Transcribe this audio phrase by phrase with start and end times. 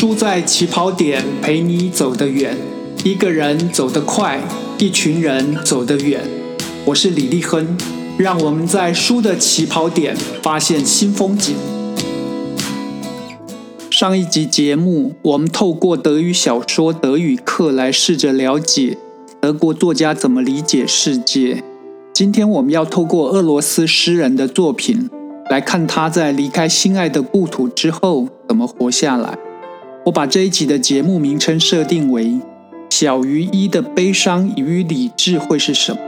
[0.00, 2.56] 输在起跑点，陪你走得远。
[3.02, 4.40] 一个人走得快，
[4.78, 6.20] 一群人走得远。
[6.84, 7.76] 我是李立亨，
[8.16, 11.56] 让我们在输的起跑点发现新风景。
[13.90, 18.96] 上一集节目，我们透过德语小说《德语课》来试着了解
[19.40, 21.64] 德国作家怎么理解世界。
[22.12, 25.10] 今天我们要透过俄罗斯诗人的作品
[25.50, 29.36] 来看他在离开心爱的故土之后怎么活下来。
[30.08, 32.40] 我把这一集的节目名称设定为
[32.88, 35.98] “小于一的悲伤与理智会是什么”。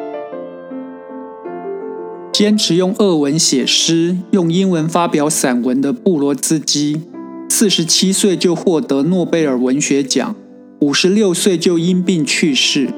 [2.33, 7.03] 坚持用俄文写诗、用英文发表散文的布罗兹基，
[7.51, 10.35] 四十七岁就获得诺贝尔文学奖，
[10.81, 12.89] 五十六岁就因病去世。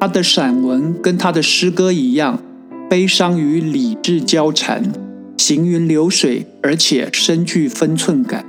[0.00, 2.42] 他的散文跟他的诗歌一样，
[2.88, 4.90] 悲伤与理智交缠，
[5.36, 8.46] 行云流水，而且深具分寸感。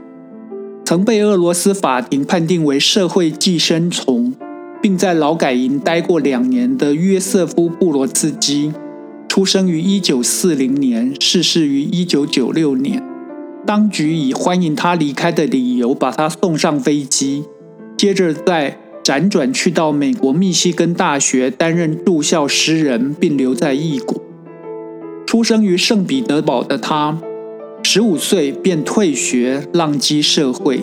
[0.89, 4.33] 曾被俄罗斯法庭判定为社会寄生虫，
[4.81, 8.73] 并在劳改营待过两年的约瑟夫·布罗茨基，
[9.27, 13.03] 出生于1940年，逝世于1996年。
[13.67, 17.43] 当局以欢迎他离开的理由把他送上飞机，
[17.95, 24.19] 接着再辗转去到美国密西根大学担任住校诗人，并留在异国。
[25.27, 27.19] 出生于圣彼得堡的他。
[27.83, 30.81] 十五岁便退学，浪迹社会，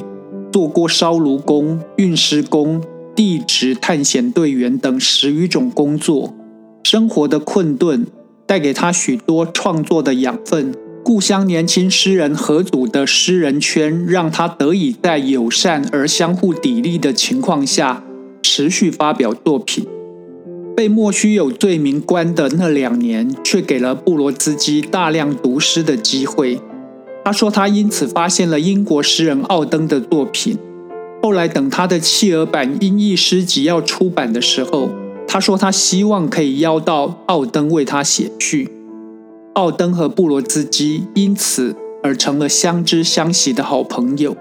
[0.52, 2.82] 做过烧炉工、运尸工、
[3.14, 6.34] 地质探险队员等十余种工作。
[6.82, 8.06] 生活的困顿
[8.46, 10.74] 带给他许多创作的养分。
[11.04, 18.02] 故乡年轻诗人合组的诗人圈，让他得以在友善而相互砥砺的情况下
[18.42, 19.86] 持续发表作品。
[20.76, 26.60] 被莫须有罪名关的那两年，却给了布罗兹基大量读诗的机会。
[27.26, 30.56] 他说，他因此发现了英国诗人奥登的作品。
[31.20, 34.90] 后来，等他的企鹅版英译诗集要出版的时候，
[35.26, 38.70] 他说他希望可以邀到奥登为他写序。
[39.54, 44.36] 奥登和布罗兹基因此而成了相知相惜的好朋友。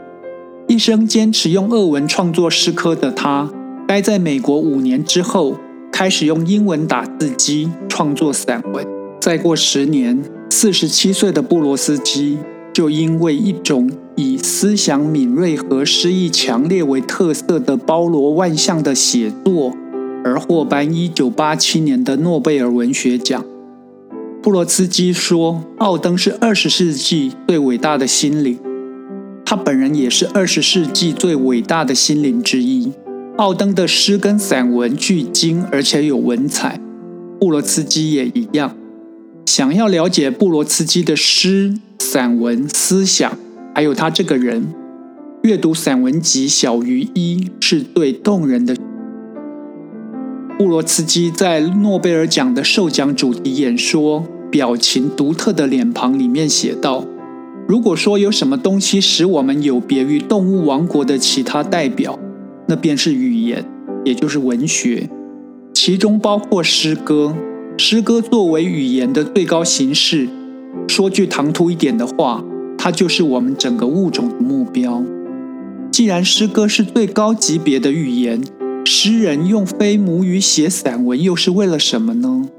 [0.67, 3.49] 一生坚持用俄文创作诗歌的他，
[3.87, 5.55] 待在美国五年之后，
[5.91, 8.85] 开始用英文打字机创作散文。
[9.19, 10.21] 再过十年，
[10.51, 12.37] 四十七岁的布罗斯基。
[12.75, 19.73] 就因为一种以思想敏锐和诗意强烈为特色的包罗万象的写作，
[20.25, 23.45] 而获颁1987年的诺贝尔文学奖。
[24.43, 28.59] 布罗茨基说：“奥登是二十世纪最伟大的心灵，
[29.45, 32.91] 他本人也是二十世纪最伟大的心灵之一。”
[33.37, 36.81] 奥登的诗跟散文具精而且有文采，
[37.39, 38.75] 布罗茨基也一样。
[39.45, 41.75] 想要了解布罗茨基的诗。
[41.97, 43.37] 散文思想，
[43.73, 44.67] 还有他这个人，
[45.43, 48.75] 阅读散文集小于一是最动人的。
[50.57, 57.03] 布罗茨基在诺贝尔奖的授奖主题演说《表情独特的脸庞》里面写道
[57.67, 62.17] ：“如果说有什么东西使我们有别于动物王国的其他代表，
[62.67, 63.65] 那便是语言，
[64.05, 65.09] 也就是文学，
[65.73, 67.35] 其中包括诗歌。
[67.77, 70.29] 诗歌作为语言的最高形式。”
[70.87, 72.43] 说句唐突一点的话，
[72.77, 75.03] 它就是我们整个物种的目标。
[75.91, 78.41] 既然诗歌是最高级别的语言，
[78.85, 82.49] 诗人用非母语写散文又是为了什么呢？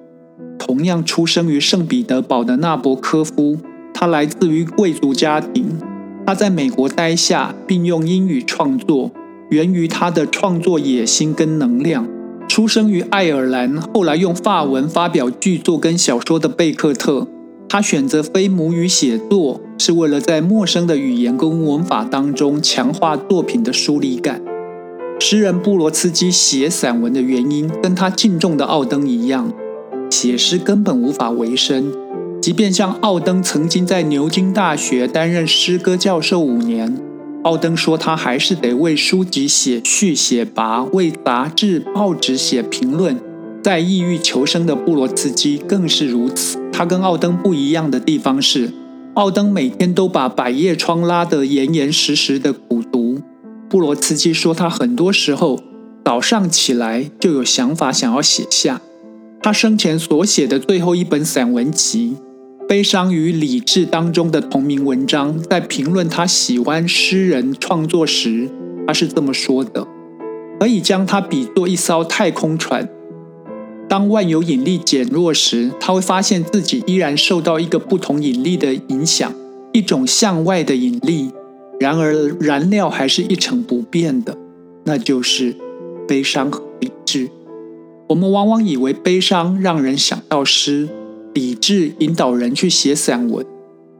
[0.58, 3.58] 同样出生于圣彼得堡的纳博科夫，
[3.94, 5.78] 他来自于贵族家庭，
[6.26, 9.10] 他在美国待下，并用英语创作，
[9.50, 12.06] 源于他的创作野心跟能量。
[12.48, 17.26] 出生于爱尔兰，后来用法文发表剧作跟小说的贝克特。
[17.68, 24.40] 他选择非母语写作，是为了在陌生的语言跟文法当中强化作品的疏离感。
[25.18, 29.52] 诗人布罗茨基写散文的原因，跟他敬重的奥登一样，
[30.10, 31.92] 写诗根本无法维生。
[32.40, 36.96] 即便像奥登曾经在牛津大学担任诗歌教授五年，
[37.46, 43.20] 奥登说他还是得为书籍写序写跋，为杂志报纸写评论。
[43.62, 46.58] 在异域求生的布罗茨基更是如此。
[46.72, 48.72] 他跟奥登不一样的地方是，
[49.14, 53.20] 奥登每天都把百叶窗拉得严严实实的苦读。
[53.68, 55.62] 布罗茨基说，他很多时候
[56.04, 58.80] 早上起来就有想法想要写下。
[59.40, 62.16] 他生前所写的最后一本散文集
[62.68, 68.50] 《悲伤与理智》当中的同名文章，在评论他喜欢诗人创作时，
[68.84, 69.86] 他是这么说的：
[70.58, 72.88] 可以将它比作一艘太空船。
[73.88, 79.32] 当万有引力减弱时，他会发现自己依然受到一个不同引力的影响，
[79.72, 81.30] 一种向外的引力。
[81.78, 84.36] 然而燃料还是一成不变的，
[84.84, 85.54] 那就是
[86.08, 87.28] 悲伤和理智。
[88.08, 90.88] 我们往往以为悲伤让人想到诗，
[91.36, 93.44] 理智引导人去写散文。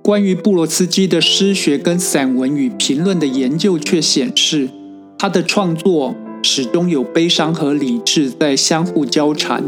[0.02, 4.70] 关于布罗茨基的诗学跟散文与评论的研究却显示，
[5.18, 9.62] 他的创作始终有悲伤和理智在相互交缠。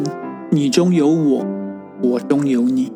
[0.50, 1.46] 你中有我，
[2.02, 2.90] 我中有你。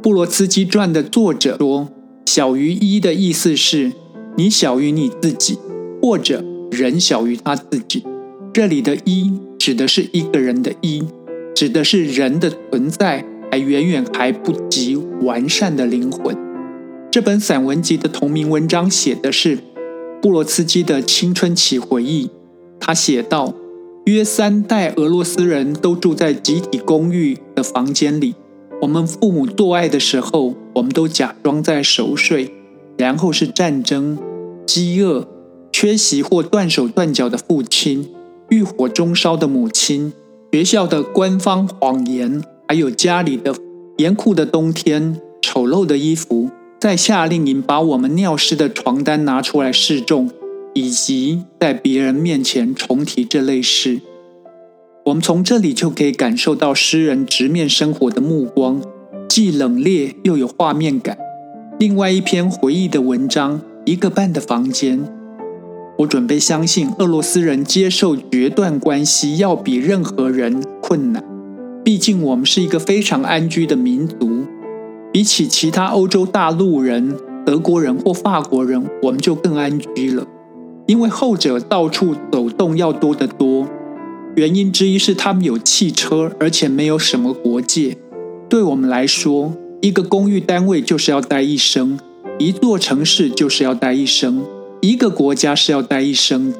[0.00, 1.88] 布罗茨基传的作者说。
[2.26, 3.90] 小于一的意思是，
[4.36, 5.58] 你小于你自己，
[6.00, 8.04] 或者人小于他自己。
[8.52, 11.02] 这里的“一”指的是一个人的“一”，
[11.56, 16.36] 指的是人的存在还远远还不及完善的灵魂。
[17.10, 19.58] 这本散文集的同名文章写的是
[20.22, 22.30] 布罗茨基的青春期回忆。
[22.78, 23.54] 他写道
[24.06, 28.34] ：“约三代俄罗斯人都住在集体公寓的房间里。
[28.82, 32.54] 我们父母做爱的时候。”我们都假装在熟睡，
[32.96, 34.16] 然后是战争、
[34.64, 35.26] 饥饿、
[35.72, 38.08] 缺席或断手断脚的父亲、
[38.50, 40.12] 欲火中烧的母亲、
[40.52, 42.40] 学校的官方谎言，
[42.70, 43.52] 还有家里的
[43.96, 50.30] 严酷的冬天、丑陋的衣服，在夏令营把我们尿湿的床单拿出来示众，
[50.72, 54.00] 以及在别人面前重提这类事。
[55.06, 58.80] 我们从这里就可以感受到诗人直面生活的目光。
[59.28, 61.18] 既冷冽又有画面感。
[61.80, 65.00] 另外一篇回忆的文章《一个半的房间》，
[65.98, 71.39] 我准备相信俄罗斯人接受决断关系要比任何人困难。
[71.82, 74.44] 毕竟我们是一个非常安居的民族，
[75.12, 77.16] 比起其他欧洲大陆人、
[77.46, 80.26] 德国人或法国人，我们就更安居了。
[80.86, 83.66] 因为后者到处走动要多得多。
[84.36, 87.96] 原因之一是他们有汽车，而且没有什么国界。
[88.48, 91.98] 对我们来说，一个公寓单位就是要待一生，
[92.38, 94.44] 一座城市就是要待一生，
[94.80, 96.52] 一个国家是要待一生。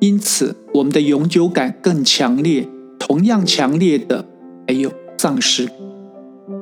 [0.00, 2.68] 因此，我们的永久感更强烈。
[2.98, 4.24] 同样强烈的
[4.66, 5.68] 还有丧尸。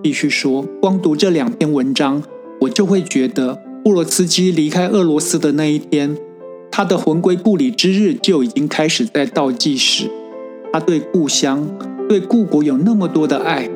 [0.03, 2.23] 必须说，光读这两篇文章，
[2.61, 6.17] 我就会觉得，布罗茨基离开俄罗斯的那一天，
[6.71, 10.11] 他的魂归故里之日就已经开始在倒计时。
[10.73, 11.69] 他对故乡、
[12.09, 13.69] 对故国有那么多的爱。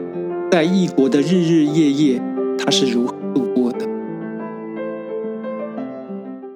[0.51, 2.23] 在异国的日日夜夜，
[2.59, 3.87] 他是如何度过的？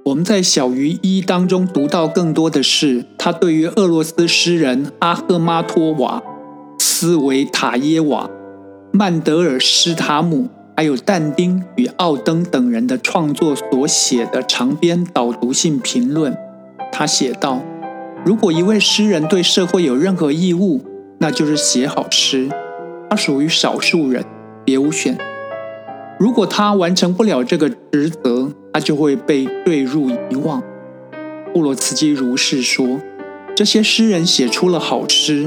[0.04, 6.22] 我们在小于一当中读到更多的是他对于俄罗斯诗人阿赫玛托娃、
[7.02, 8.31] 斯维塔耶娃、
[8.93, 16.32] 曼德尔施塔姆，还有但丁与奥登等人的创作所写的长篇导读性评论。
[16.93, 17.60] 他写道
[18.25, 20.81] ：“如果一位诗人对社会有任何义务，
[21.19, 22.49] 那就是写好诗。”
[23.10, 24.25] 他属于少数人，
[24.64, 25.19] 别无选。
[26.20, 30.62] 如果他完成不了这个职责，他就会被坠入遗忘。
[31.52, 33.00] 布罗茨基如是说。
[33.54, 35.46] 这些诗人写出了好诗。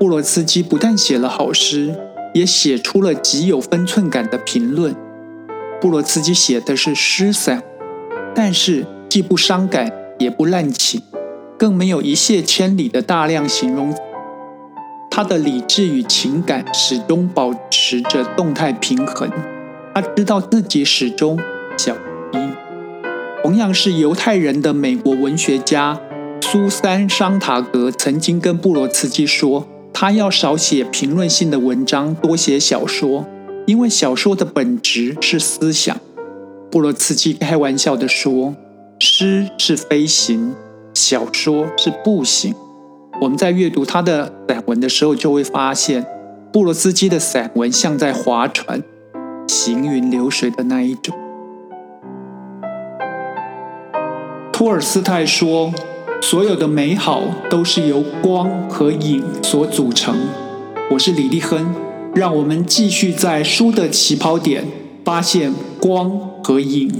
[0.00, 1.94] 布罗茨基不但写了好诗，
[2.32, 4.96] 也写出了极有分寸感的评论。
[5.78, 7.62] 布罗茨基写的是诗散，
[8.34, 11.02] 但是既不伤感，也不滥情，
[11.58, 13.94] 更没有一泻千里的大量形容。
[15.10, 19.30] 他的理智与情感始终保持着动态平衡。
[19.94, 21.38] 他知道自己始终
[21.76, 21.94] 小
[22.32, 22.38] 一。
[23.42, 26.00] 同样是犹太人的美国文学家
[26.40, 33.26] 苏珊·桑塔格曾经跟布罗茨基说，他要少写评论性的文章，多写小说，
[33.66, 35.96] 因为小说的本质是思想。
[36.70, 38.54] 布罗茨基开玩笑地说
[39.00, 40.54] ：“诗是飞行，
[40.94, 42.54] 小说是步行。”
[43.20, 46.06] 我们在阅读他的散文的时候，就会发现，
[46.52, 48.82] 布罗斯基的散文像在划船，
[49.48, 51.14] 行云流水的那一种。
[54.52, 55.72] 托尔斯泰说
[56.22, 60.14] ：“所有的美好都是由光和影所组成。”
[60.92, 61.74] 我是李立亨，
[62.14, 64.64] 让我们继续在书的起跑点
[65.04, 66.10] 发现光
[66.44, 66.90] 和影。